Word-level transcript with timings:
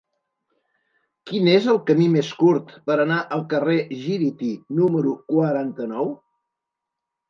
Quin 1.31 1.49
és 1.51 1.67
el 1.75 1.81
camí 1.91 2.09
més 2.15 2.33
curt 2.41 2.75
per 2.89 2.97
anar 3.05 3.19
al 3.37 3.47
carrer 3.55 3.79
Gíriti 4.03 4.53
número 4.83 5.19
quaranta-nou? 5.33 6.15